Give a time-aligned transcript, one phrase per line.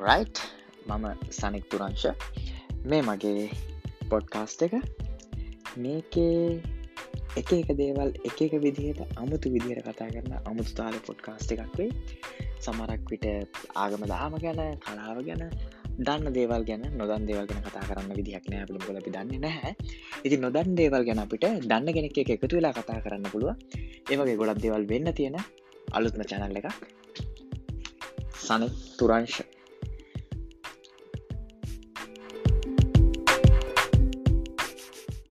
[0.00, 0.38] Right
[0.88, 1.06] මම
[1.38, 2.06] සනික් තුරංශ
[2.90, 3.48] මේ මගේ
[4.10, 4.74] පොඩ්කාස්ට එක.
[5.76, 6.60] මේකේ
[7.40, 11.90] එක එක දේවල් එක එක විදිහට අමුතු විදිහයට කතා කරන්න අමුතු තාල පොඩ්කාස්ට එකක් වේ
[12.64, 13.26] සමරක් විට
[13.82, 15.44] ආගම දාම ගැන කලාව ගැන
[16.06, 19.72] දන්න දේවල් ගැන නොදන් දේවල් ගැන කතා කරන්න විදිහක් නෑ පිළිබල අපි දන්න නැහැ.
[20.26, 23.52] ඉති නොදන් දේවල් ගැන අපිට දන්න කෙනෙක් එක එකතු වෙලා කතා කරන්න පුළුව
[24.10, 25.38] ඒවගේ ගොඩක් දේවල් වෙන්න තියෙන
[25.92, 26.68] අලුත්ම චැනල් එකක්.
[28.46, 29.40] සනි තුරංශ